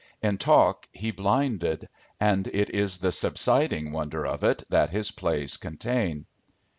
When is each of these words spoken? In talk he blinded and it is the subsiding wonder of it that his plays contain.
In 0.23 0.39
talk 0.39 0.87
he 0.93 1.11
blinded 1.11 1.87
and 2.19 2.47
it 2.47 2.71
is 2.71 2.97
the 2.97 3.11
subsiding 3.11 3.91
wonder 3.91 4.25
of 4.25 4.43
it 4.43 4.63
that 4.69 4.89
his 4.89 5.11
plays 5.11 5.57
contain. 5.57 6.25